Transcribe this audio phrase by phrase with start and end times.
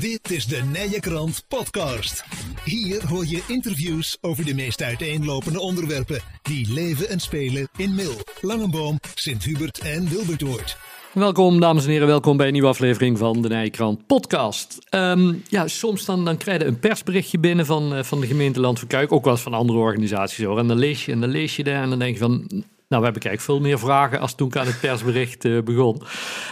[0.00, 2.24] Dit is de Nije Krant Podcast.
[2.64, 8.14] Hier hoor je interviews over de meest uiteenlopende onderwerpen die leven en spelen in Mil,
[8.40, 10.76] Langenboom, Sint-Hubert en Wilbertoord.
[11.12, 12.06] Welkom, dames en heren.
[12.06, 14.78] Welkom bij een nieuwe aflevering van de Nijkrant podcast.
[14.88, 18.60] Ehm, ja, soms dan, dan krijg je een persberichtje binnen van, uh, van de gemeente
[18.60, 19.12] Landverkuik.
[19.12, 20.58] Ook wel eens van andere organisaties hoor.
[20.58, 22.64] En dan lees je en dan lees je daar en dan denk je van...
[22.88, 26.02] Nou, we hebben kijk veel meer vragen als toen ik aan het persbericht uh, begon.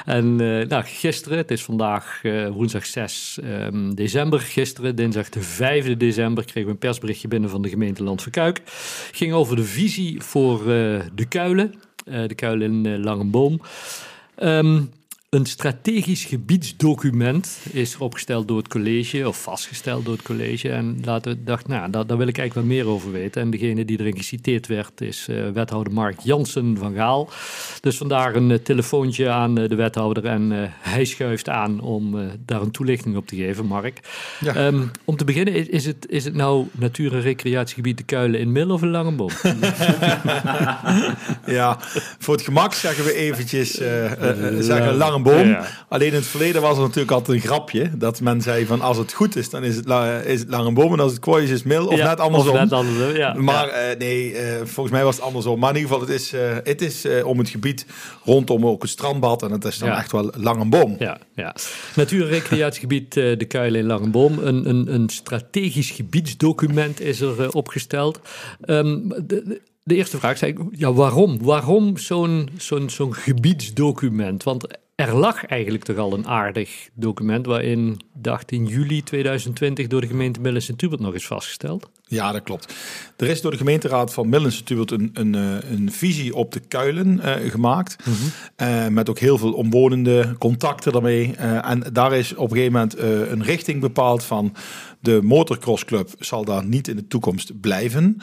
[0.05, 4.41] En uh, nou, gisteren, het is vandaag uh, woensdag 6 um, december.
[4.41, 8.63] Gisteren, dinsdag de 5 december, kregen we een persberichtje binnen van de gemeente Landverkuik.
[9.13, 10.65] Ging over de visie voor
[11.15, 11.75] de kuilen.
[12.05, 13.61] de kuilen in Langenboom.
[14.43, 14.91] Um,
[15.33, 20.71] een strategisch gebiedsdocument is opgesteld door het college, of vastgesteld door het college.
[20.71, 23.43] En laten we dacht, nou, daar, daar, wil ik eigenlijk wat meer over weten.
[23.43, 27.29] En degene die erin geciteerd werd, is uh, wethouder Mark Jansen van Gaal.
[27.81, 30.25] Dus vandaar een uh, telefoontje aan uh, de wethouder.
[30.25, 34.01] En hij schuift aan om daar een toelichting op te geven, Mark.
[34.41, 34.67] Ja.
[34.67, 38.41] Um, om te beginnen, is, is, het, is het nou natuur- en recreatiegebied de Kuilen
[38.41, 39.31] in Middel of in Langenboom?
[41.47, 41.79] ja,
[42.19, 45.49] voor het gemak zeggen we eventjes zeggen Langenboom boom.
[45.49, 45.67] Ja.
[45.89, 47.91] Alleen in het verleden was er natuurlijk altijd een grapje.
[47.95, 50.67] Dat men zei van als het goed is, dan is het, la, is het lang
[50.67, 50.93] een boom.
[50.93, 51.87] En als het kwaai is, is het mil.
[51.87, 52.55] Of ja, net andersom.
[52.55, 53.33] Of net andersom ja.
[53.33, 55.59] Maar uh, nee, uh, volgens mij was het andersom.
[55.59, 57.87] Maar in ieder geval, het is, uh, het is om het gebied
[58.25, 59.43] rondom ook het strandbad.
[59.43, 60.97] En het is dan echt wel Langenboom.
[60.99, 61.55] Ja, ja.
[61.95, 64.39] Natuur- en recreatiegebied De Kuilen in Langenboom.
[64.39, 68.21] Een, een, een strategisch gebiedsdocument is er opgesteld.
[68.67, 71.43] Um, de, de eerste vraag is ja, waarom?
[71.43, 74.43] Waarom zo'n zo'n zo'n gebiedsdocument?
[74.43, 80.01] Want er lag eigenlijk toch al een aardig document waarin, dacht in juli 2020 door
[80.01, 81.91] de gemeente Millens en Tubert nog eens vastgesteld.
[82.07, 82.75] Ja, dat klopt.
[83.17, 85.35] Er is door de gemeenteraad van Millens en Tubert een, een,
[85.73, 88.07] een visie op de kuilen uh, gemaakt.
[88.07, 88.69] Mm -hmm.
[88.69, 91.35] uh, met ook heel veel omwonenden, contacten daarmee.
[91.41, 92.99] Uh, en daar is op een gegeven moment
[93.31, 94.55] een richting bepaald van
[95.01, 98.23] de motorcrossclub zal daar niet in de toekomst blijven.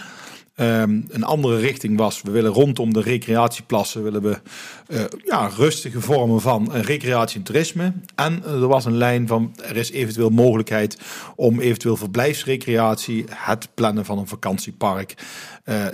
[0.61, 4.39] Um, een andere richting was, we willen rondom de recreatieplassen willen we
[4.87, 7.93] uh, ja, rustige vormen van recreatie en toerisme.
[8.15, 10.97] En uh, er was een lijn van, er is eventueel mogelijkheid
[11.35, 15.13] om eventueel verblijfsrecreatie, het plannen van een vakantiepark,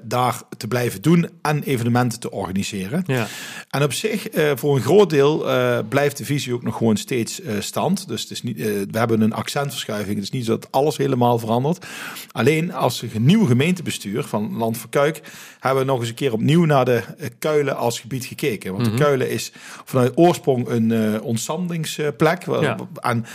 [0.03, 3.03] daar te blijven doen en evenementen te organiseren.
[3.07, 3.27] Ja.
[3.69, 5.45] En op zich, voor een groot deel
[5.89, 8.07] blijft de visie ook nog gewoon steeds stand.
[8.07, 10.15] Dus het is niet, we hebben een accentverschuiving.
[10.15, 11.85] Het is niet zo dat alles helemaal verandert.
[12.31, 15.21] Alleen als een nieuw gemeentebestuur van Landverkuik,
[15.59, 17.03] hebben we nog eens een keer opnieuw naar de
[17.39, 18.71] kuilen als gebied gekeken.
[18.71, 18.97] Want mm -hmm.
[18.97, 19.51] de kuilen is
[19.85, 22.61] vanuit oorsprong een uh.
[22.61, 22.77] Ja.
[22.95, 23.25] En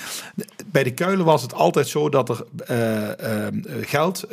[0.67, 4.25] bij de kuilen was het altijd zo dat er uh, uh, geld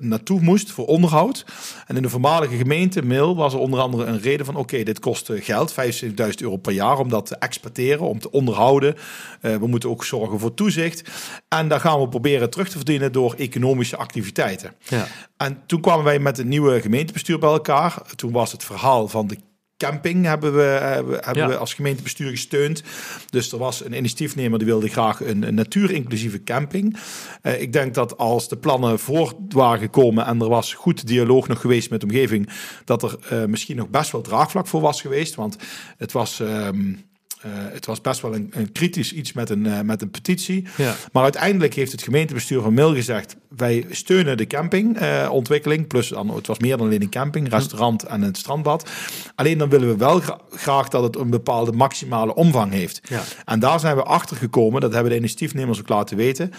[0.00, 1.44] naartoe moest voor onderhoud.
[1.86, 4.84] En in de voormalige gemeente Mil was er onder andere een reden van: oké, okay,
[4.84, 8.94] dit kost geld, 75.000 euro per jaar om dat te exploiteren, om te onderhouden.
[9.40, 11.02] we moeten ook zorgen voor toezicht.
[11.48, 14.72] En daar gaan we proberen terug te verdienen door economische activiteiten.
[14.78, 15.06] Ja.
[15.36, 18.02] En toen kwamen wij met een nieuwe gemeentebestuur bij elkaar.
[18.14, 19.36] Toen was het verhaal van de
[19.76, 21.48] camping hebben we, hebben, hebben ja.
[21.48, 22.82] we als gemeentebestuur gesteund.
[23.30, 26.96] Dus er was een initiatiefnemer die wilde graag een, een natuurinclusieve camping.
[27.42, 31.48] Uh, ik denk dat als de plannen voort waren gekomen en er was goed dialoog
[31.48, 32.48] nog geweest met de omgeving,
[32.84, 35.34] dat er uh, misschien nog best wel draagvlak voor was geweest.
[35.34, 35.56] Want
[35.96, 36.38] het was.
[36.38, 37.10] Um,
[37.46, 40.66] uh, het was best wel een, een kritisch iets met een, uh, met een petitie.
[40.76, 40.94] Ja.
[41.12, 45.80] Maar uiteindelijk heeft het gemeentebestuur van Mil gezegd: wij steunen de campingontwikkeling.
[45.80, 48.90] Uh, plus dan, het was meer dan alleen een camping, restaurant en een strandbad.
[49.34, 53.00] Alleen dan willen we wel gra graag dat het een bepaalde maximale omvang heeft.
[53.08, 53.22] Ja.
[53.44, 56.52] En daar zijn we achter gekomen, dat hebben de initiatiefnemers ook laten weten,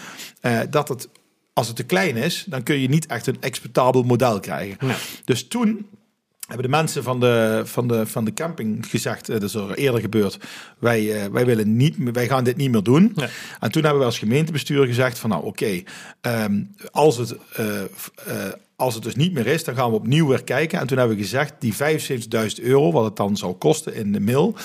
[0.69, 1.09] dat het
[1.53, 4.87] als het te klein is, dan kun je niet echt een exploitabel model krijgen.
[4.87, 4.95] Ja.
[5.25, 5.87] Dus toen
[6.47, 10.01] hebben de mensen van de, van de, van de camping gezegd, dat is er eerder
[10.01, 10.37] gebeurd,
[10.79, 13.11] wij, uh, wij, willen niet, wij gaan dit niet meer doen.
[13.15, 13.27] Nee.
[13.59, 15.83] En toen hebben we als gemeentebestuur gezegd van nou oké,
[16.21, 17.35] okay, um, als het...
[17.59, 17.81] Uh,
[18.27, 18.35] uh,
[18.75, 20.79] als het dus niet meer is, dan gaan we opnieuw weer kijken.
[20.79, 24.19] En toen hebben we gezegd, die 75.000 euro, wat het dan zou kosten in de
[24.19, 24.55] mail,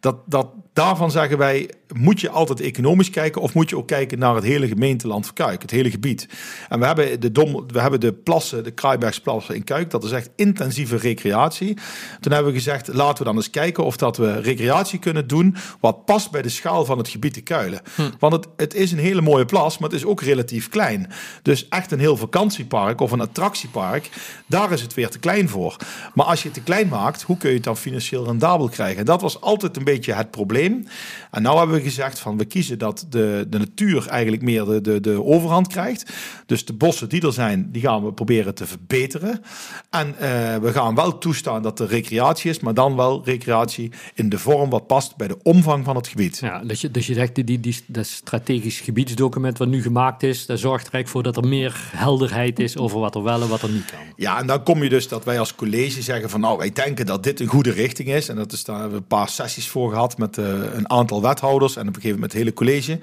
[0.00, 4.18] dat, dat, daarvan zeggen wij, moet je altijd economisch kijken of moet je ook kijken
[4.18, 6.28] naar het hele gemeenteland van Kuik, het hele gebied.
[6.68, 10.10] En we hebben de, dom, we hebben de plassen, de Kraaibergsplassen in Kuik, dat is
[10.10, 11.74] echt intensieve recreatie.
[12.20, 15.56] Toen hebben we gezegd, laten we dan eens kijken of dat we recreatie kunnen doen
[15.80, 17.80] wat past bij de schaal van het gebied de Kuilen.
[17.94, 18.10] Hm.
[18.18, 21.10] Want het, het is een hele mooie plas, maar het is ook relatief klein.
[21.42, 24.10] Dus echt een heel vakantiepark of een attractiepark,
[24.46, 25.76] daar is het weer te klein voor.
[26.14, 28.98] Maar als je het te klein maakt, hoe kun je het dan financieel rendabel krijgen?
[28.98, 30.86] En dat was altijd een beetje het probleem probleem.
[31.30, 34.80] En nou hebben we gezegd van we kiezen dat de, de natuur eigenlijk meer de,
[34.80, 36.12] de, de overhand krijgt.
[36.46, 39.42] Dus de bossen die er zijn, die gaan we proberen te verbeteren.
[39.90, 44.28] En uh, we gaan wel toestaan dat er recreatie is, maar dan wel recreatie in
[44.28, 46.38] de vorm wat past bij de omvang van het gebied.
[46.38, 50.46] Ja, dus je, dus je zegt, die, die, dat strategisch gebiedsdocument wat nu gemaakt is,
[50.46, 53.48] daar zorgt er eigenlijk voor dat er meer helderheid is over wat er wel en
[53.48, 54.00] wat er niet kan.
[54.16, 57.06] Ja, en dan kom je dus dat wij als college zeggen van nou, wij denken
[57.06, 58.28] dat dit een goede richting is.
[58.28, 61.22] En dat is daar hebben we een paar sessies voor gehad met uh, een aantal
[61.22, 62.98] wethouders en op een gegeven moment het hele college.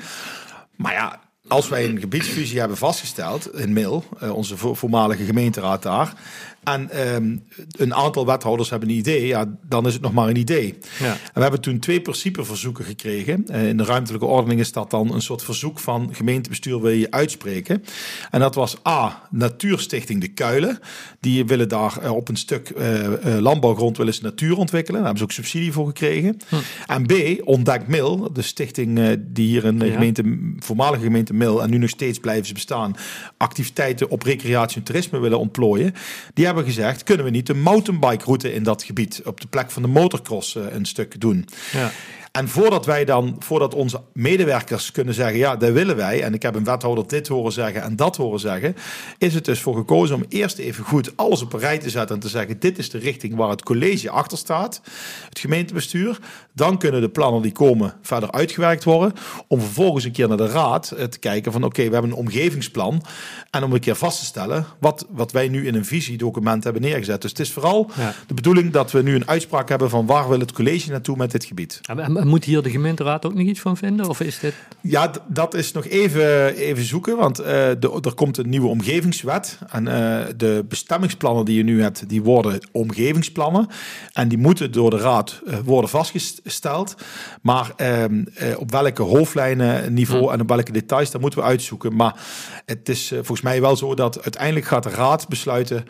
[0.76, 6.14] Maar ja, als wij een gebiedsfusie hebben vastgesteld in Mil, uh, onze voormalige gemeenteraad daar,
[6.64, 7.44] en um,
[7.78, 10.78] een aantal wethouders hebben een idee, ja, dan is het nog maar een idee.
[11.00, 11.12] Ja.
[11.12, 13.46] En we hebben toen twee principeverzoeken gekregen.
[13.52, 17.12] Uh, in de ruimtelijke ordening is dat dan een soort verzoek van gemeentebestuur wil je
[17.12, 17.84] uitspreken.
[18.32, 20.80] En dat was A, Natuurstichting De Kuilen.
[21.20, 23.08] Die willen daar uh, op een stuk uh,
[23.40, 25.02] landbouwgrond willen ze natuur ontwikkelen.
[25.02, 26.38] Daar hebben ze ook subsidie voor gekregen.
[26.50, 26.56] Hm.
[26.86, 27.14] En B,
[27.48, 29.94] Ontdek Mil, de stichting die hier in de ja.
[29.94, 32.96] gemeente, voormalige gemeente Mil, en nu nog steeds blijven ze bestaan,
[33.38, 35.94] activiteiten op recreatie en toerisme willen ontplooien.
[36.34, 39.72] Die hebben gezegd, kunnen we niet de mountainbike route in dat gebied op de plek
[39.72, 41.46] van de motocross uh, een stuk doen?
[41.72, 41.92] Ja.
[42.32, 46.42] En voordat wij dan, voordat onze medewerkers kunnen zeggen, ja, dat willen wij, en ik
[46.42, 48.76] heb een wethouder dit horen zeggen en dat horen zeggen,
[49.18, 52.16] is het dus voor gekozen om eerst even goed alles op een rij te zetten
[52.16, 54.82] en te zeggen, dit is de richting waar het college achter staat,
[55.30, 56.20] het gemeentebestuur.
[56.54, 59.14] Dan kunnen de plannen die komen verder uitgewerkt worden,
[59.48, 62.18] om vervolgens een keer naar de raad eh, te kijken van, oké, we hebben een
[62.18, 63.04] omgevingsplan,
[63.50, 66.82] en om een keer vast te stellen wat, wat wij nu in een visiedocument hebben
[66.82, 67.22] neergezet.
[67.22, 68.14] Dus het is vooral ja.
[68.28, 71.32] de bedoeling dat we nu een uitspraak hebben van waar wil het college naartoe met
[71.32, 71.80] dit gebied.
[72.24, 74.10] Moet hier de gemeenteraad ook nog iets van vinden?
[74.10, 74.54] Of is dit...
[74.82, 79.60] Ja, dat is nog even, even zoeken, want uh, de, er komt een nieuwe omgevingswet.
[79.70, 83.68] En uh, de bestemmingsplannen die je nu hebt, die worden omgevingsplannen.
[84.14, 86.96] En die moeten door de raad uh, worden vastgesteld.
[87.42, 88.24] Maar ehm,
[88.58, 91.96] op welke hoofdlijnen niveau en op welke details, dat moeten we uitzoeken.
[91.96, 92.16] Maar
[92.66, 95.86] het is volgens mij wel zo dat uiteindelijk gaat de raad besluiten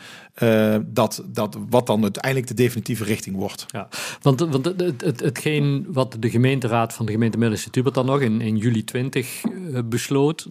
[0.86, 3.66] dat, dat wat dan uiteindelijk de definitieve richting wordt.
[3.68, 3.88] Ja,
[4.22, 8.22] want, want het, het, hetgeen wat de gemeenteraad van de gemeente Middellandse Tubert dan nog
[8.22, 10.48] in, in juli 20 uh, eh, besloot.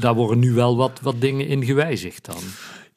[0.00, 2.42] Daar worden nu wel wat, wat dingen in gewijzigd dan.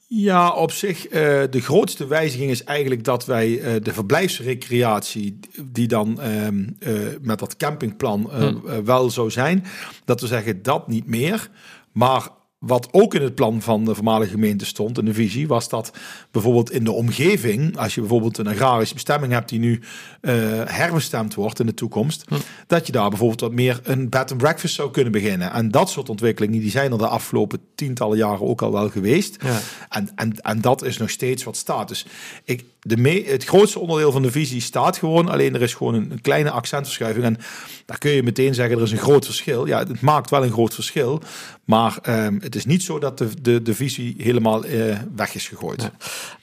[0.10, 1.12] Ja, op zich, uh,
[1.50, 7.58] de grootste wijziging is eigenlijk dat wij uh, de verblijfsrecreatie, die dan uh, met dat
[7.58, 8.84] campingplan hmm.
[8.86, 9.66] wel zou zijn,
[10.06, 11.50] dat we zeggen dat niet meer.
[11.92, 12.30] Maar
[12.60, 15.92] wat ook in het plan van de voormalige gemeente stond, in de visie, was dat
[16.32, 19.80] bijvoorbeeld in de omgeving, als je bijvoorbeeld een agrarische bestemming hebt die nu
[20.22, 20.32] uh,
[20.66, 22.36] herbestemd wordt in de toekomst, hm.
[22.68, 25.52] dat je daar bijvoorbeeld wat meer een bed and breakfast zou kunnen beginnen.
[25.52, 29.38] En dat soort ontwikkelingen, die zijn er de afgelopen tientallen jaren ook al wel geweest.
[29.44, 29.60] Ja.
[29.90, 31.88] En, en, en dat is nog steeds wat staat.
[31.88, 32.06] Dus
[32.44, 35.94] ik, de me het grootste onderdeel van de visie staat gewoon, alleen er is gewoon
[35.94, 37.26] een, een, kleine accentverschuiving.
[37.26, 37.38] En
[37.86, 39.66] daar kun je meteen zeggen, er is een groot verschil.
[39.66, 41.22] Ja, het maakt wel een groot verschil.
[41.64, 45.48] Maar um, het is niet zo dat de, de, de visie helemaal uh, weg is
[45.48, 45.92] gegooid.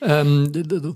[0.01, 0.21] Ja.
[0.21, 0.51] Um,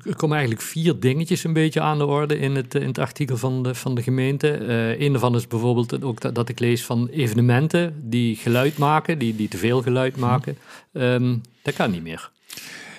[0.05, 3.37] er komen eigenlijk vier dingetjes een beetje aan de orde in het, in het artikel
[3.37, 4.59] van de, van de gemeente.
[4.59, 9.19] Uh, een daarvan is bijvoorbeeld ook dat, dat, ik lees van evenementen die geluid maken,
[9.19, 10.59] die, die te veel geluid maken.
[10.93, 12.31] Um, dat kan niet meer.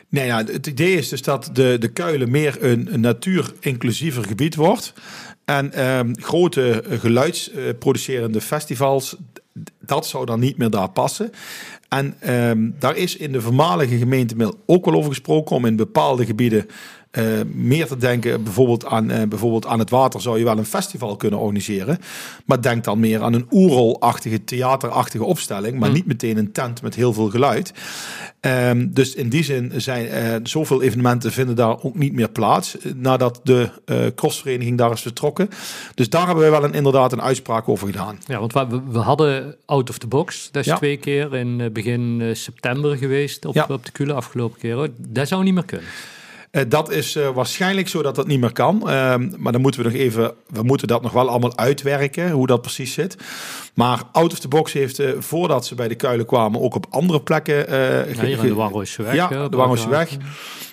[0.10, 4.94] Nee, ja, het idee is dus dat de, de kuilen meer een, natuur-inclusiever gebied wordt.
[5.46, 9.16] En um, grote geluidsproducerende festivals,
[9.80, 11.32] dat zou dan niet meer daar passen.
[11.90, 16.26] En um, daar is in de voormalige gemeente ook wel over gesproken om in bepaalde
[16.26, 16.68] gebieden
[17.12, 18.44] uh, meer te denken.
[18.44, 22.00] Bijvoorbeeld aan, uh, bijvoorbeeld aan het water zou je wel een festival kunnen organiseren.
[22.46, 25.80] Maar denk dan meer aan een oerolachtige, theaterachtige opstelling.
[25.80, 25.96] Maar mm.
[25.96, 27.74] niet meteen een tent met heel veel geluid.
[28.42, 32.78] Um, dus in die zin zijn uh, zoveel evenementen vinden daar ook niet meer plaats.
[32.96, 33.70] Nadat de
[34.16, 35.50] crossvereniging daar is vertrokken.
[35.96, 38.18] Dus daar hebben we wel een, inderdaad een uitspraak over gedaan.
[38.26, 40.50] Ja, want we, we hadden Out of the Box.
[40.52, 43.66] Dat is twee keer in begin september geweest op, ja.
[43.70, 44.90] op de Kule afgelopen keer.
[44.98, 45.88] Dat zou niet meer kunnen.
[46.52, 48.76] Uh, dat is uh, waarschijnlijk zo dat dat niet meer kan.
[48.76, 52.48] Uh, maar dan moeten we nog even, we moeten dat nog wel allemaal uitwerken, hoe
[52.48, 53.18] dat precies zit.
[53.74, 56.86] Maar Out of the Box heeft, eh, voordat ze bij de Kuilen kwamen, ook op
[56.90, 57.56] andere plekken...
[57.56, 60.18] ja, hier de Warroosje Ja, de Warroosje weg.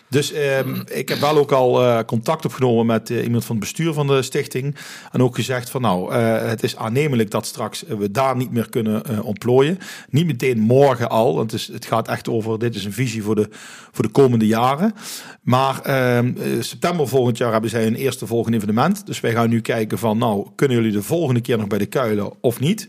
[0.08, 3.64] Dus um, ik heb wel ook al uh, contact opgenomen met uh, iemand van het
[3.64, 4.76] bestuur van de stichting.
[5.12, 8.68] En ook gezegd van nou, uh, het is aannemelijk dat straks we daar niet meer
[8.68, 9.78] kunnen ontplooien.
[10.10, 13.22] Niet meteen morgen al, want het, is, het gaat echt over, dit is een visie
[13.22, 13.48] voor de,
[13.92, 14.94] voor de komende jaren.
[15.42, 19.06] Maar ehm, september volgend jaar hebben zij een eerste volgende evenement.
[19.06, 21.86] Dus wij gaan nu kijken van nou, kunnen jullie de volgende keer nog bij de
[21.86, 22.88] kuilen of niet?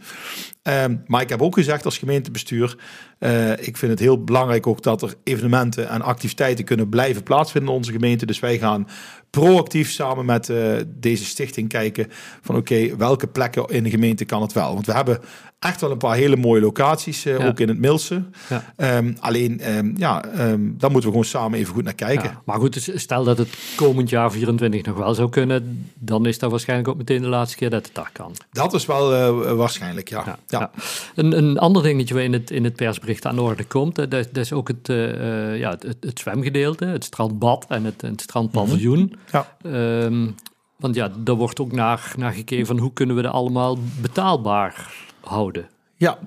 [0.67, 2.77] Um, maar ik heb ook gezegd als gemeentebestuur,
[3.19, 7.71] uh, ik vind het heel belangrijk ook dat er evenementen en activiteiten kunnen blijven plaatsvinden
[7.71, 8.25] in onze gemeente.
[8.25, 8.88] Dus wij gaan
[9.29, 12.07] proactief samen met uh, deze stichting kijken
[12.41, 14.74] van oké, welke plekken in de gemeente kan het wel?
[14.74, 15.19] Want we hebben
[15.59, 18.24] echt wel een paar hele mooie locaties, uh, ook in het Milse.
[18.50, 18.97] Ja.
[18.97, 22.29] Um, alleen, um, ja, um, daar moeten we gewoon samen even goed naar kijken.
[22.29, 26.25] Ja, maar goed, dus stel dat het komend jaar 24 nog wel zou kunnen, dan
[26.25, 28.36] is dat waarschijnlijk ook meteen de laatste keer dat het daar kan.
[28.51, 30.38] Dat is wel uh, waarschijnlijk, ja.
[30.47, 30.71] ja,
[31.15, 32.75] Een, een ander dingetje in het, in het
[33.08, 37.04] persbericht aan orde komt, dat, dat is ook het, uh, ja, het, het, zwemgedeelte, het
[37.04, 39.00] strandbad en het, het strandpaviljoen.
[39.00, 39.44] Mm -hmm.
[39.62, 40.32] Ja.
[40.76, 44.94] want ja, daar wordt ook naar, naar gekeken van hoe kunnen we dat allemaal betaalbaar
[45.22, 45.68] houden.
[45.96, 46.20] Ja.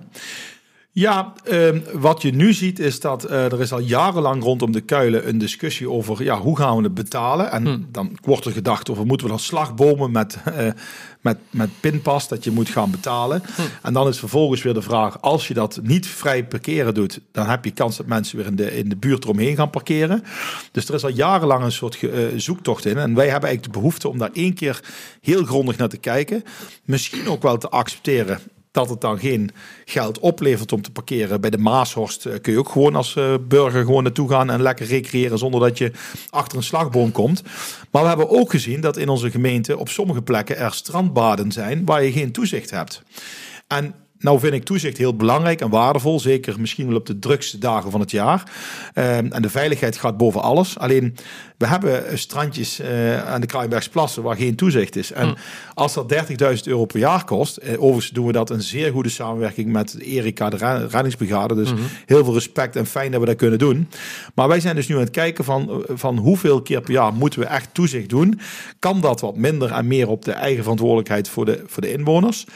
[0.92, 4.80] Ja, uh, wat je nu ziet is dat uh, er is al jarenlang rondom de
[4.80, 7.50] kuilen een discussie over ja, hoe gaan we het betalen.
[7.50, 7.88] En hmm.
[7.92, 10.70] dan wordt er gedacht over moeten we dan slagbomen met, uh,
[11.20, 13.42] met, met pinpas dat je moet gaan betalen.
[13.54, 13.64] Hmm.
[13.82, 17.47] En dan is vervolgens weer de vraag, als je dat niet vrij parkeren doet, dan
[17.47, 20.25] heb je kans dat mensen weer in de, in de buurt eromheen gaan parkeren.
[20.73, 22.99] Dus er is al jarenlang een soort uh, zoektocht in.
[22.99, 24.80] En wij hebben eigenlijk de behoefte om daar één keer
[25.20, 26.42] heel grondig naar te kijken.
[26.85, 28.40] Misschien ook wel te accepteren
[28.71, 29.50] dat het dan geen
[29.85, 31.41] geld oplevert om te parkeren.
[31.41, 34.62] Bij de Maashorst eh, kun je ook gewoon als uh, burger gewoon naartoe gaan en
[34.62, 35.93] lekker recreëren zonder dat je
[36.31, 37.43] achter een slagboom komt.
[37.91, 41.85] Maar we hebben ook gezien dat in onze gemeente op sommige plekken er strandbaden zijn
[41.85, 43.03] waar je geen toezicht hebt.
[43.67, 47.59] En nou vind ik toezicht heel belangrijk en waardevol, zeker misschien wel op de drukste
[47.59, 48.43] dagen van het jaar.
[48.95, 50.79] Ehm, en de veiligheid gaat boven alles.
[50.79, 51.17] Alleen
[51.61, 55.12] we hebben strandjes uh, aan de Kraaienbergsplassen waar geen toezicht is.
[55.12, 55.35] En hm.
[55.75, 59.09] als dat 30.000 euro per jaar kost, uh, overigens doen we dat in zeer goede
[59.09, 61.55] samenwerking met Erika, de reddingsbrigade.
[61.55, 61.83] Dus mhm.
[62.07, 63.89] heel veel respect en fijn dat we dat kunnen doen.
[64.35, 67.41] Maar wij zijn dus nu aan het kijken van, van hoeveel keer per jaar moeten
[67.41, 68.41] we echt toezicht doen.
[68.79, 72.47] Kan dat wat minder en meer op de eigen verantwoordelijkheid voor de, voor de inwoners?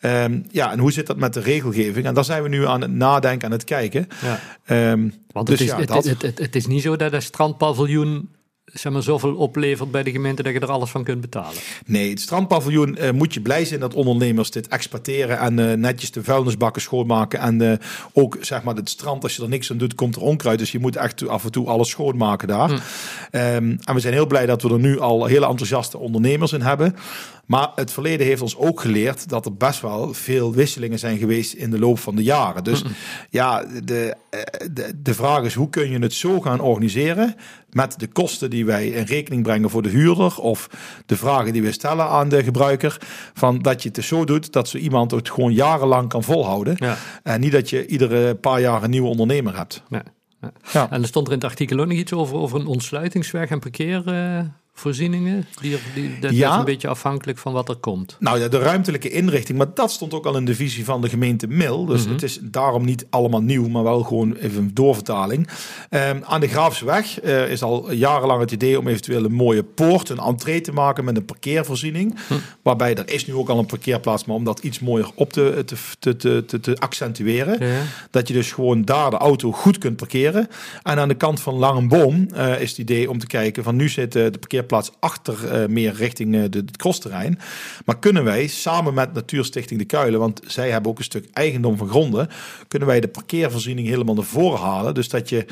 [0.00, 2.06] Um, ja, en hoe zit dat met de regelgeving?
[2.06, 4.08] En daar zijn we nu aan het nadenken, aan het kijken.
[4.22, 4.92] Ja.
[4.92, 7.22] Um, Want het, dus is, ja, het, het, het, het, is niet zo dat een
[7.22, 8.28] strandpaviljoen
[8.72, 11.60] zeg maar, zoveel oplevert bij de gemeente dat je er alles van kunt betalen.
[11.86, 16.10] Nee, het strandpaviljoen uh, moet je blij zijn dat ondernemers dit exporteren en uh, netjes
[16.10, 17.40] de vuilnisbakken schoonmaken.
[17.40, 17.72] En uh,
[18.12, 20.58] ook zeg maar het strand, als je er niks aan doet, komt er onkruid.
[20.58, 22.68] Dus je moet echt af en toe alles schoonmaken daar.
[22.68, 22.74] Hm.
[22.74, 26.62] Um, en we zijn heel blij dat we er nu al hele enthousiaste ondernemers in
[26.62, 26.96] hebben.
[27.46, 31.52] Maar het verleden heeft ons ook geleerd dat er best wel veel wisselingen zijn geweest
[31.52, 32.64] in de loop van de jaren.
[32.64, 32.82] Dus
[33.30, 34.14] ja, de,
[34.72, 37.34] de, de vraag is hoe kun je het zo gaan organiseren
[37.70, 40.68] met de kosten die wij in rekening brengen voor de huurder of
[41.06, 42.96] de vragen die we stellen aan de gebruiker.
[43.34, 46.76] Van dat je het zo doet dat zo iemand het gewoon jarenlang kan volhouden.
[46.78, 46.96] Ja.
[47.22, 49.82] En niet dat je iedere paar jaar een nieuwe ondernemer hebt.
[49.88, 50.02] Ja.
[50.72, 50.90] Ja.
[50.90, 53.58] En er stond er in het artikel ook nog iets over, over een ontsluitingsweg en
[53.58, 54.02] parkeer.
[54.72, 55.46] Voorzieningen?
[55.60, 56.50] Die, die, dat ja.
[56.52, 58.16] is een beetje afhankelijk van wat er komt.
[58.18, 61.08] Nou ja, de ruimtelijke inrichting, maar dat stond ook al in de visie van de
[61.08, 61.84] gemeente Mil.
[61.84, 62.12] Dus mhm.
[62.12, 65.48] het is daarom niet allemaal nieuw, maar wel gewoon even een doorvertaling.
[65.90, 70.08] Um, aan de Graafsweg uh, is al jarenlang het idee om eventueel een mooie poort,
[70.08, 72.18] een entree te maken met een parkeervoorziening.
[72.28, 72.34] Hm.
[72.62, 75.64] Waarbij er is nu ook al een parkeerplaats, maar om dat iets mooier op te,
[75.98, 77.66] te, te, te, te accentueren.
[77.66, 77.82] Ja.
[78.10, 80.48] Dat je dus gewoon daar de auto goed kunt parkeren.
[80.82, 83.88] En aan de kant van Langenboom uh, is het idee om te kijken van nu
[83.88, 87.38] zit uh, de parkeerplaats plaats achter uh, meer richting uh, de, het crossterrein.
[87.84, 91.76] Maar kunnen wij samen met Natuurstichting De Kuilen, want zij hebben ook een stuk eigendom
[91.76, 92.28] van gronden,
[92.68, 94.94] kunnen wij de parkeervoorziening helemaal naar voren halen.
[94.94, 95.46] Dus dat je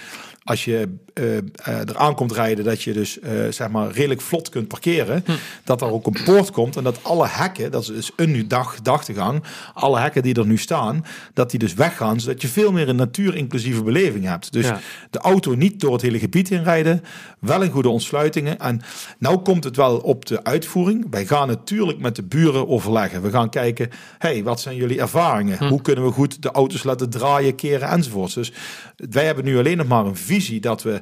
[0.45, 3.19] als je uh, eraan komt rijden, dat je dus
[3.51, 5.23] zeg maar redelijk vlot kunt parkeren.
[5.25, 5.33] Hm.
[5.65, 8.75] Dat er ook een poort komt en dat alle hekken, dat is dus een dag,
[8.75, 9.43] gedachtegang,
[9.75, 12.97] alle hekken die er nu staan, dat die dus weggaan, zodat je veel meer een
[12.97, 14.53] natuur-inclusieve beleving hebt.
[14.53, 14.71] Dus
[15.11, 17.05] de auto niet door het hele gebied inrijden,
[17.39, 18.59] wel in goede ontsluitingen.
[18.59, 18.83] En
[19.19, 21.07] nou komt het wel op de uitvoering.
[21.11, 23.23] Wij gaan natuurlijk met de buren overleggen.
[23.23, 25.59] We gaan kijken, hey, wat zijn jullie ervaringen?
[25.59, 25.69] Hm.
[25.69, 28.35] Hoe kunnen we goed de auto's laten draaien, keren enzovoorts.
[28.35, 28.53] Dus
[28.97, 31.01] wij hebben nu alleen nog maar een visie dat we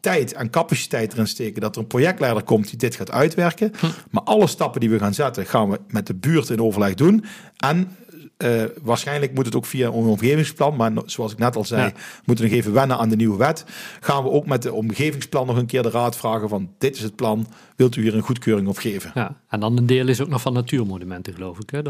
[0.00, 3.72] tijd en capaciteit erin steken dat er een projectleider komt die dit gaat uitwerken.
[3.78, 3.86] Hm.
[4.10, 7.24] Maar alle stappen die we gaan zetten, gaan we met de buurt in overleg doen.
[7.56, 7.96] En
[8.42, 11.92] uh, waarschijnlijk moet het ook via een omgevingsplan, maar zoals ik net al zei,
[12.24, 13.64] moeten we nog even wennen aan de nieuwe wet.
[14.00, 17.02] Gaan we ook met de omgevingsplan nog een keer de raad vragen van dit is
[17.02, 17.46] het plan,
[17.76, 19.10] wilt u hier een goedkeuring op geven?
[19.14, 21.70] Ja, en dan een deel is ook nog van natuurmonumenten, geloof ik.
[21.70, 21.80] Hè?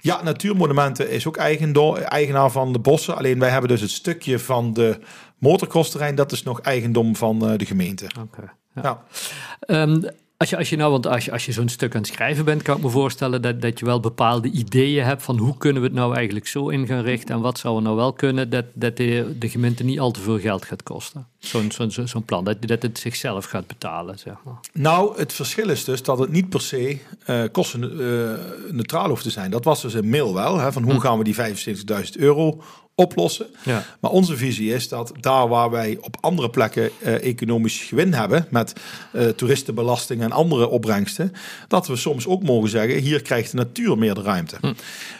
[0.00, 3.16] Ja, natuurmonumenten is ook eigendom, eigenaar van de bossen.
[3.16, 4.98] Alleen wij hebben dus het stukje van de
[5.38, 8.06] motorcrossterrein, dat is nog eigendom van uh, de gemeente.
[8.20, 8.52] Oké.
[8.74, 8.82] ja.
[8.82, 9.82] ja.
[9.82, 10.04] Um,
[10.42, 12.44] als je, als je nou, want als je, als je zo'n stuk aan het schrijven
[12.44, 15.82] bent, kan ik me voorstellen dat, dat je wel bepaalde ideeën hebt van hoe kunnen
[15.82, 18.50] we het nou eigenlijk zo in gaan richten en wat zou er nou wel kunnen
[18.50, 21.26] dat, dat de, de gemeente niet al te veel geld gaat kosten.
[21.38, 24.60] Zo'n zo'n zo'n plan, dat, dat het zichzelf gaat betalen, zeg maar.
[24.72, 29.50] Nou, het verschil is dus dat het niet per se eh kostenneutraal hoeft te zijn.
[29.50, 32.62] Dat was dus een mail wel, hè, van hoe gaan we die 75.000 euro
[33.02, 33.46] oplossen.
[33.64, 33.84] Ja.
[34.00, 38.46] Maar onze visie is dat daar waar wij op andere plekken eh, economisch gewin hebben
[38.50, 38.72] met
[39.12, 41.32] eh, toeristenbelasting en andere opbrengsten,
[41.68, 44.56] dat we soms ook mogen zeggen, hier krijgt de natuur meer de ruimte.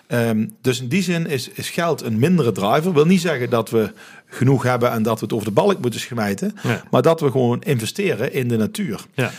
[0.07, 2.93] Ehm, dus in die zin is, is geld een mindere driver.
[2.93, 3.93] Wil niet zeggen dat we
[4.27, 6.83] genoeg hebben en dat we het over de balk moeten smijten, Ja.
[6.91, 9.01] maar dat we gewoon investeren in de natuur.
[9.15, 9.31] Ja.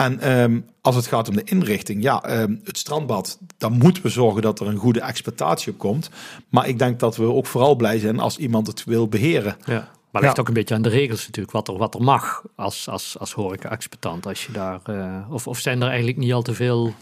[0.00, 4.08] En ehm, als het gaat om de inrichting, ja, ehm, het strandbad, dan moeten we
[4.08, 6.10] zorgen dat er een goede exploitatie op komt.
[6.48, 9.56] Maar ik denk dat we ook vooral blij zijn als iemand het wil beheren.
[9.64, 9.88] Ja.
[10.10, 10.40] Maar ligt Ja.
[10.40, 13.32] ook een beetje aan de regels natuurlijk, wat er, wat er mag als, als, als
[13.32, 14.26] horeca-exploitant.
[14.26, 16.94] Als je daar, eh, of, of zijn er eigenlijk niet al te veel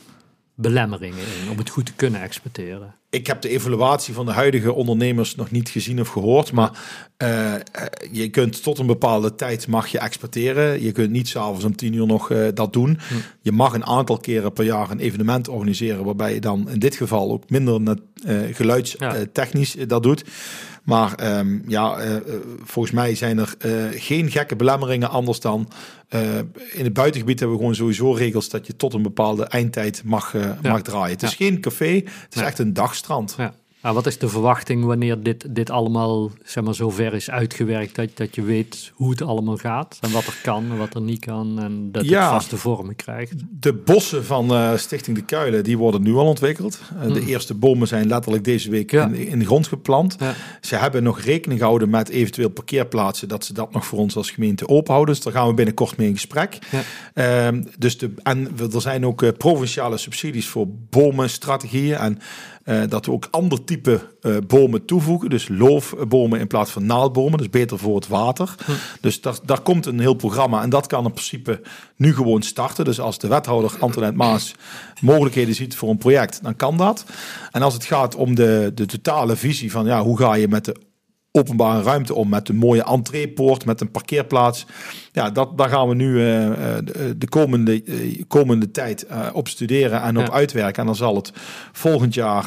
[0.54, 2.94] belemmeringen in om het goed te kunnen exporteren?
[3.10, 6.52] Ik heb de evaluatie van de huidige ondernemers nog niet gezien of gehoord.
[6.52, 6.70] Maar
[7.16, 7.60] eh, eh,
[8.12, 10.82] je kunt tot een bepaalde tijd mag je exporteren.
[10.82, 12.98] Je kunt niet s'avonds om tien uur nog eh, dat doen.
[13.42, 16.04] Je mag een aantal keren per jaar een evenement organiseren.
[16.04, 18.00] Waarbij je dan in dit geval ook minder net,
[18.52, 20.24] geluidstechnisch dat doet.
[20.84, 21.98] Maar ehm, ja,
[22.64, 23.54] volgens mij zijn er
[23.90, 25.68] geen gekke belemmeringen anders dan
[26.72, 30.32] in het buitengebied hebben we gewoon sowieso regels dat je tot een bepaalde eindtijd mag,
[30.32, 30.58] Ja.
[30.62, 31.10] mag draaien.
[31.10, 31.36] Het is Ja.
[31.36, 33.34] geen café, het is echt een dagstrand.
[33.38, 33.54] Ja.
[33.80, 38.08] Maar wat is de verwachting wanneer dit, dit allemaal zeg maar, zover is uitgewerkt dat,
[38.16, 41.24] dat je weet hoe het allemaal gaat en wat er kan en wat er niet
[41.24, 42.20] kan en dat Ja.
[42.20, 43.32] het vaste vormen krijgt?
[43.60, 46.80] De bossen van eh, Stichting De Kuilen, die worden nu al ontwikkeld.
[47.02, 49.00] Eh, De eerste bomen zijn letterlijk deze week Hmm.
[49.00, 49.06] Ja.
[49.06, 50.16] in, in de grond geplant.
[50.18, 50.34] Ja.
[50.60, 54.30] Ze hebben nog rekening gehouden met eventueel parkeerplaatsen, dat ze dat nog voor ons als
[54.30, 55.14] gemeente openhouden.
[55.14, 56.58] Dus daar gaan we binnenkort mee in gesprek.
[57.14, 61.96] Ehm, dus de, en er zijn ook eh, provinciale subsidies voor bomenstrategieën.
[61.96, 62.18] En
[62.68, 65.30] eh, dat we ook ander type eh, bomen toevoegen.
[65.30, 67.38] Dus loofbomen in plaats van naaldbomen.
[67.38, 68.54] Dus beter voor het water.
[69.00, 70.62] Dus daar, daar komt een heel programma.
[70.62, 71.60] En dat kan in principe
[71.96, 72.84] nu gewoon starten.
[72.84, 74.54] Dus als de wethouder Antoinette Maas
[75.00, 77.04] mogelijkheden ziet voor een project, dan kan dat.
[77.50, 80.64] En als het gaat om de, de totale visie van ja, hoe ga je met
[80.64, 80.74] de
[81.32, 84.66] openbare ruimte om met een mooie entreepoort, met een parkeerplaats.
[85.12, 89.26] Ja, dat, daar gaan we nu eh, eh, de, de komende, eh, komende tijd eh,
[89.32, 90.32] op studeren en op Ja.
[90.32, 90.80] uitwerken.
[90.80, 91.32] En dan zal het
[91.72, 92.46] volgend jaar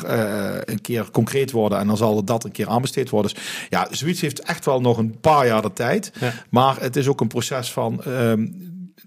[0.69, 3.33] een keer concreet worden en dan zal dat een keer aanbesteed worden.
[3.33, 6.11] Dus ja, zoiets heeft echt wel nog een paar jaar de tijd.
[6.19, 6.31] Ja.
[6.49, 8.03] Maar het is ook een proces van.
[8.03, 8.47] ehm,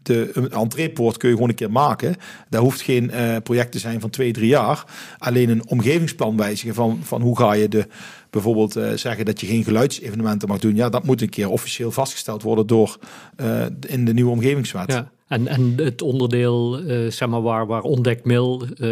[0.06, 2.16] de een entreepoort kun je gewoon een keer maken.
[2.49, 4.84] Daar hoeft geen eh, project te zijn van twee, drie jaar.
[5.18, 7.87] Alleen een omgevingsplan wijzigen van, van hoe ga je de
[8.30, 10.75] bijvoorbeeld eh, zeggen dat je geen geluidsevenementen mag doen.
[10.75, 12.99] Ja, dat moet een keer officieel vastgesteld worden door
[13.37, 14.92] eh, in de nieuwe omgevingswet.
[14.92, 15.11] Ja.
[15.35, 18.88] En, en het onderdeel, eh, zeg maar, waar, waar Ontdek Mil eh,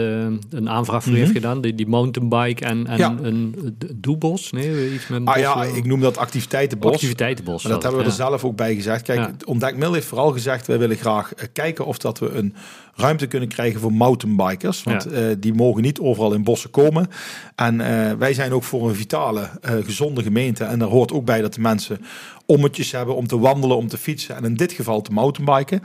[0.50, 3.16] een aanvraag voor heeft gedaan, die, die mountainbike en, en Ja.
[3.22, 6.92] een doebos, nee, iets met Ah bos, ja, ik noem dat activiteitenbos.
[6.92, 7.62] activiteitenbos.
[7.62, 8.12] Maar dat hebben we ja.
[8.12, 9.02] er zelf ook bij gezegd.
[9.02, 9.26] Kijk, Ja.
[9.26, 10.66] het Ontdekmiddel heeft vooral gezegd...
[10.66, 12.54] wij willen graag eh, kijken of dat we een
[12.94, 14.82] ruimte kunnen krijgen voor mountainbikers.
[14.82, 15.10] Want Ja.
[15.10, 17.08] eh, die mogen niet overal in bossen komen.
[17.54, 20.64] En eh, wij zijn ook voor een vitale, eh, gezonde gemeente.
[20.64, 22.00] En daar hoort ook bij dat de mensen
[22.46, 24.36] ommetjes hebben om te wandelen, om te fietsen.
[24.36, 25.82] En in dit geval te mountainbiken.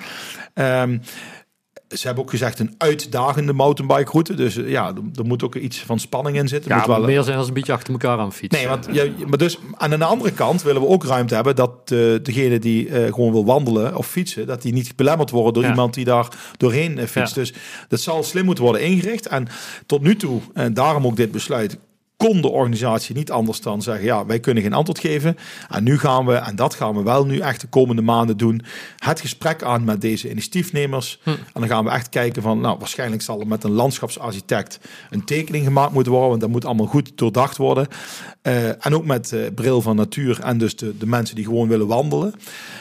[0.54, 0.98] Ehm,
[1.90, 4.34] ze hebben ook gezegd een uitdagende mountainbike route.
[4.34, 6.72] Dus eh, ja, er, moet ook iets van spanning in zitten.
[6.72, 8.60] Ja, moet wel, meer zijn als een beetje achter elkaar aan fietsen.
[8.62, 11.72] Nee, want je, maar dus aan de andere kant willen we ook ruimte hebben dat
[11.86, 15.64] eh, degene die eh, gewoon wil wandelen of fietsen, dat die niet belemmerd worden door
[15.64, 15.70] Ja.
[15.70, 17.36] iemand die daar doorheen fietst.
[17.36, 17.42] Ja.
[17.42, 17.54] Dus
[17.88, 19.28] dat zal slim moeten worden ingericht.
[19.28, 19.48] En
[19.86, 21.78] tot nu toe, en daarom ook dit besluit,
[22.18, 25.38] kon de organisatie niet anders dan zeggen, ja, wij kunnen geen antwoord geven.
[25.70, 28.62] En nu gaan we, en dat gaan we wel nu echt de komende maanden doen,
[28.98, 31.20] het gesprek aan met deze initiatiefnemers.
[31.24, 31.30] Hm.
[31.30, 35.26] En dan gaan we echt kijken van, nou, waarschijnlijk zal er met een landschapsarchitect een
[35.26, 37.88] tekening gemaakt moeten worden, want dat moet allemaal goed doordacht worden.
[38.42, 41.68] Eh, en ook met eh, bril van natuur en dus de, de mensen die gewoon
[41.68, 42.34] willen wandelen.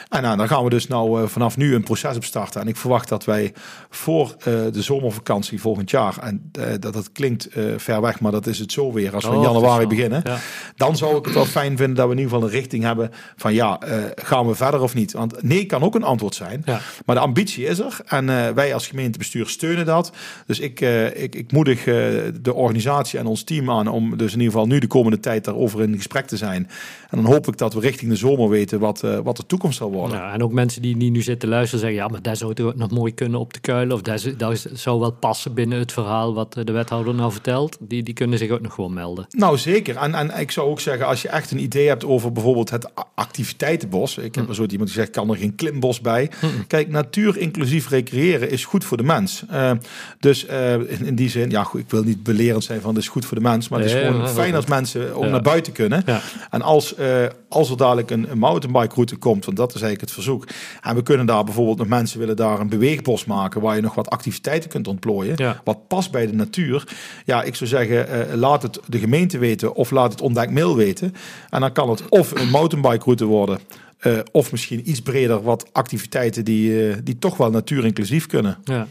[0.09, 2.61] En nou, dan gaan we dus nou eh, vanaf nu een proces opstarten.
[2.61, 3.53] En ik verwacht dat wij
[3.89, 7.47] voor de zomervakantie volgend jaar, en dat, dat klinkt
[7.77, 10.37] ver weg, maar dat is het zo weer, als in Oh, januari beginnen, ja.
[10.75, 13.11] dan zou ik het wel fijn vinden dat we in ieder geval een richting hebben
[13.35, 15.11] van ja, eh, gaan we verder of niet?
[15.13, 16.79] Want nee kan ook een antwoord zijn, Ja.
[17.05, 17.97] maar de ambitie is er.
[18.05, 20.11] En eh, wij als gemeentebestuur steunen dat.
[20.45, 24.39] Dus ik, eh, ik, ik moedig de organisatie en ons team aan om dus in
[24.39, 26.69] ieder geval nu de komende tijd daarover in gesprek te zijn.
[27.09, 29.91] En dan hoop ik dat we richting de zomer weten wat, wat de toekomst zal
[29.91, 30.17] worden.
[30.17, 32.77] Ja, en ook mensen die, die nu zitten luisteren zeggen, ja, maar daar zou het
[32.77, 33.95] nog mooi kunnen op de kuilen.
[33.95, 37.77] Of daar, zou- daar zou wel passen binnen het verhaal wat de wethouder nou vertelt.
[37.79, 39.16] Die, die kunnen zich ook nog gewoon melden.
[39.29, 39.95] Nou, zeker.
[39.95, 42.87] En, en ik zou ook zeggen, als je echt een idee hebt over bijvoorbeeld het
[43.15, 44.17] activiteitenbos.
[44.17, 44.49] Ik heb Hm.
[44.49, 46.29] er zo iemand gezegd, kan er geen klimbos bij.
[46.67, 49.43] Kijk, natuur inclusief recreëren is goed voor de mens.
[49.49, 49.71] Eh,
[50.19, 53.03] dus eh, in, in die zin, ja, goed, ik wil niet belerend zijn van het
[53.03, 53.67] is goed voor de mens.
[53.69, 55.29] Maar het is Nee, gewoon fijn als mensen ook Ja.
[55.29, 56.03] naar buiten kunnen.
[56.05, 56.21] Ja.
[56.49, 60.01] En als, eh, als er dadelijk een, een mountainbike route komt, want dat is eigenlijk
[60.01, 60.47] het verzoek.
[60.81, 63.95] En we kunnen daar bijvoorbeeld nog mensen willen daar een beweegbos maken waar je nog
[63.95, 65.35] wat activiteiten kunt ontplooien.
[65.63, 66.83] Wat past bij de natuur.
[67.25, 71.13] Ja, ik zou zeggen, laat het de gemeente weten of laat het Ontdek Mail weten.
[71.49, 73.59] En dan kan het of een mountainbike route worden.
[73.97, 78.57] eh, of misschien iets breder wat activiteiten die, eh, die toch wel natuurinclusief kunnen.
[78.63, 78.87] Ja.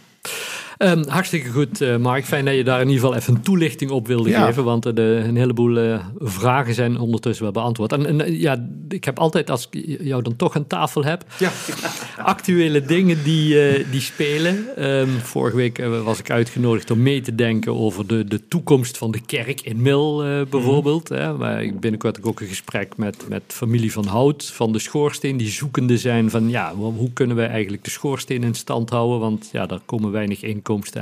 [0.79, 2.25] Ehm, hartstikke goed, eh, Mark.
[2.25, 4.47] Fijn dat je daar in ieder geval even een toelichting op wilde Ja.
[4.47, 4.65] geven.
[4.65, 7.93] Want er de, een heleboel eh, vragen zijn ondertussen wel beantwoord.
[7.93, 11.51] En, en ja, ik heb altijd, als ik jou dan toch aan tafel heb, Ja,
[12.23, 13.57] actuele dingen die,
[13.91, 14.77] die spelen.
[14.77, 19.11] Ehm, vorige week was ik uitgenodigd om mee te denken over de, de toekomst van
[19.11, 21.09] de kerk in Mil eh, bijvoorbeeld.
[21.09, 21.35] Hè.
[21.35, 25.37] Maar binnenkort heb ik ook een gesprek met, met familie van Hout van de schoorsteen.
[25.37, 29.21] Die zoekende zijn van ja, hoe kunnen we eigenlijk de schoorsteen in stand houden?
[29.21, 30.43] Want ja, daar komen weinig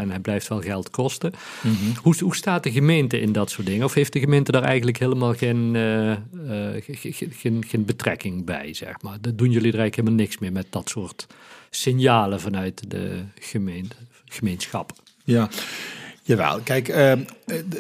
[0.00, 1.33] en hij blijft wel geld kosten.
[2.03, 3.85] hoe, hoe staat de gemeente in dat soort dingen?
[3.85, 6.18] Of heeft de gemeente daar eigenlijk helemaal geen, eh, eh,
[6.85, 9.16] ge- ge- geen, geen betrekking bij, zeg maar?
[9.20, 11.27] Dat doen jullie er eigenlijk helemaal niks meer met dat soort
[11.70, 14.92] signalen vanuit de gemeente, gemeenschap.
[15.24, 15.48] Ja,
[16.22, 16.61] jawel.
[16.61, 17.11] Kijk, eh,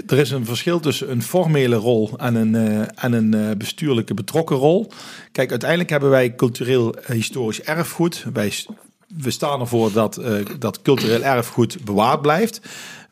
[0.06, 2.54] er is een verschil tussen een formele rol en een,
[2.94, 4.90] en een bestuurlijke betrokken rol.
[5.32, 8.24] Kijk, uiteindelijk hebben wij cultureel historisch erfgoed.
[8.32, 8.52] Wij,
[9.08, 12.60] we staan ervoor dat, eh, dat cultureel erfgoed bewaard blijft.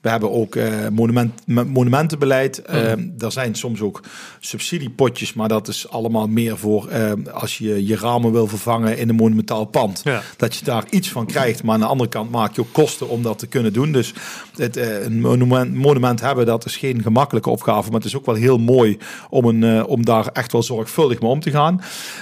[0.03, 2.62] We hebben ook eh, monument, monumentenbeleid.
[2.62, 4.01] Eh, er zijn soms ook
[4.45, 9.09] subsidiepotjes, maar dat is allemaal meer voor eh, als je je ramen wil vervangen in
[9.09, 10.01] een monumentaal pand.
[10.05, 10.23] Ja.
[10.37, 13.09] Dat je daar iets van krijgt, maar aan de andere kant maak je ook kosten
[13.09, 13.93] om dat te kunnen doen.
[13.93, 14.15] Dus
[14.57, 18.27] het, eh, een monument, monument hebben, dat is geen gemakkelijke opgave, maar het is ook
[18.27, 18.99] wel heel mooi
[19.31, 21.81] om, een, eh, om daar echt wel zorgvuldig mee om te gaan.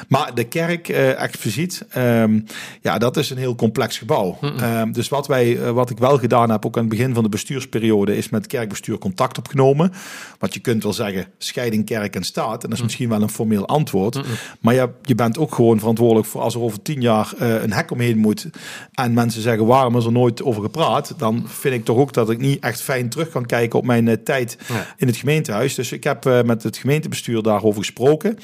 [0.08, 2.40] Maar de kerk, expliciet, ehm,
[2.80, 4.38] ja, dat is een heel complex gebouw.
[4.40, 7.28] Ehm, dus wat, wij, wat ik wel gedaan heb, ook aan het begin van de
[7.74, 9.92] is met kerkbestuur contact opgenomen.
[10.38, 13.28] Want je kunt wel zeggen, scheiding kerk en staat, en dat is misschien wel een
[13.28, 14.20] formeel antwoord.
[14.60, 17.72] Maar je, je bent ook gewoon verantwoordelijk voor als er over tien jaar eh, een
[17.72, 18.46] hek omheen moet
[18.94, 21.14] en mensen zeggen, waarom is er nooit over gepraat?
[21.16, 24.08] Dan vind ik toch ook dat ik niet echt fijn terug kan kijken op mijn
[24.08, 24.86] eh, tijd Ja.
[24.96, 25.74] in het gemeentehuis.
[25.74, 28.38] Dus ik heb eh, met het gemeentebestuur daarover gesproken.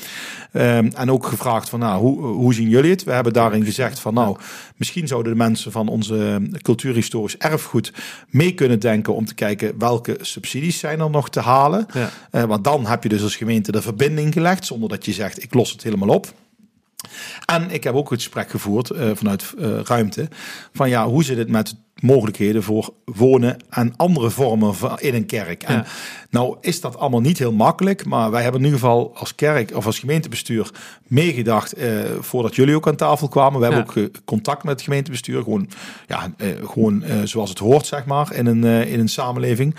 [0.52, 3.04] Ehm, en ook gevraagd van, nou, hoe, hoe zien jullie het?
[3.04, 4.36] We hebben daarin gezegd van, nou,
[4.76, 7.92] misschien zouden de mensen van onze cultuurhistorisch erfgoed
[8.30, 11.86] mee kunnen denken om te kijken welke subsidies zijn er nog te halen.
[11.92, 12.10] Ja.
[12.30, 15.42] Eh, want dan heb je dus als gemeente de verbinding gelegd, zonder dat je zegt,
[15.42, 16.32] ik los het helemaal op.
[17.46, 20.28] En ik heb ook het gesprek gevoerd eh, vanuit eh, ruimte.
[20.72, 25.26] Van ja, hoe zit het met mogelijkheden voor wonen en andere vormen van in een
[25.26, 25.62] kerk?
[25.62, 25.84] En Ja.
[26.30, 28.04] nou is dat allemaal niet heel makkelijk.
[28.04, 30.70] Maar wij hebben in ieder geval als kerk of als gemeentebestuur
[31.06, 31.72] meegedacht.
[31.72, 31.88] eh,
[32.20, 33.58] voordat jullie ook aan tafel kwamen.
[33.60, 35.42] We hebben ook eh, contact met het gemeentebestuur.
[35.42, 35.68] Gewoon,
[36.06, 39.74] ja, eh, gewoon eh, zoals het hoort, zeg maar, in een, eh, in een samenleving.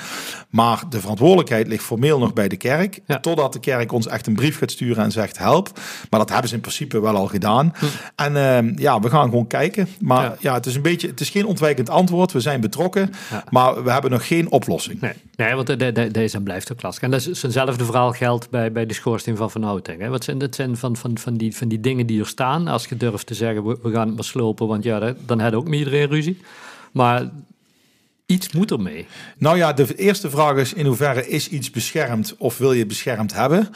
[0.50, 3.00] Maar de verantwoordelijkheid ligt formeel nog bij de kerk.
[3.08, 3.20] Ja.
[3.20, 5.70] Totdat de kerk ons echt een brief gaat sturen en zegt help.
[6.10, 7.74] Maar dat hebben ze in principe wel al gedaan.
[8.16, 9.88] En ehm, ja, we gaan gewoon kijken.
[10.00, 10.36] Maar Ja.
[10.40, 10.54] ja.
[10.54, 12.06] het is een beetje, het is geen ontwijkend antwoord.
[12.10, 13.44] We zijn betrokken, Ja.
[13.50, 15.02] maar we hebben nog geen oplossing.
[15.02, 17.04] Nee, nee want de, de, de- deze blijft ook lastig.
[17.04, 20.02] En dat is hetzelfde verhaal geldt bij, bij de schoorsteen van Van Houteng.
[20.02, 20.10] Hè.
[20.10, 22.68] Wat zijn, dat zijn van, van, van, die, van die dingen die er staan.
[22.68, 25.54] Als je durft te zeggen, we, we gaan het maar slopen, want ja, dan had
[25.54, 26.42] ook met iedereen ruzie.
[26.92, 27.30] Maar
[28.28, 29.08] iets moet ermee.
[29.38, 33.34] Nou ja, de eerste vraag is in hoeverre is iets beschermd of wil je beschermd
[33.34, 33.70] hebben?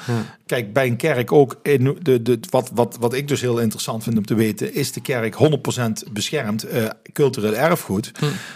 [0.46, 4.04] Kijk, bij een kerk ook, in de, de, wat, wat, wat ik dus heel interessant
[4.04, 5.36] vind om te weten, is de kerk
[6.08, 6.84] 100% beschermd eh,
[7.14, 8.12] cultureel erfgoed?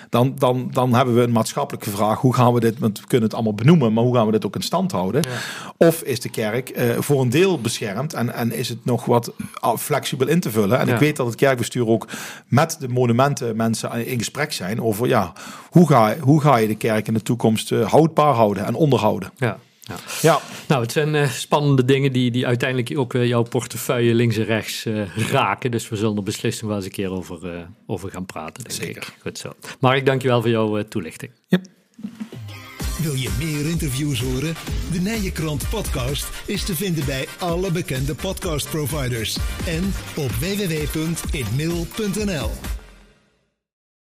[0.10, 3.25] Dan, dan, dan hebben we een maatschappelijke vraag, hoe gaan we dit, want we kunnen
[3.27, 5.21] het allemaal benoemen, maar hoe gaan we dit ook in stand houden?
[5.77, 9.31] Of is de kerk eh, voor een deel beschermd en, en is het nog wat
[9.53, 10.79] ah, flexibel in te vullen?
[10.79, 10.93] En Ja.
[10.93, 12.08] ik weet dat het kerkbestuur ook
[12.47, 15.34] met de monumenten mensen in gesprek zijn over, ja,
[15.69, 19.31] hoe ga, hoe ga je de kerk in de toekomst eh, houdbaar houden en onderhouden?
[19.37, 19.59] Ja.
[19.87, 19.95] Ja.
[20.21, 24.37] Ja, Nou, het zijn eh, spannende dingen die, die uiteindelijk ook eh, jouw portefeuille links
[24.37, 25.71] en rechts eh, raken.
[25.71, 28.63] Dus we zullen er beslist nog wel eens een keer over, eh, over gaan praten.
[28.63, 29.01] Denk Zeker.
[29.01, 29.13] Ik.
[29.21, 29.53] Goed zo.
[29.79, 31.31] Mark, dankjewel voor jouw toelichting.
[33.01, 34.55] Wil je meer interviews horen?
[34.91, 41.55] De Nijenkrant podcast is te vinden bij alle bekende podcastproviders en op www.inmail.nl.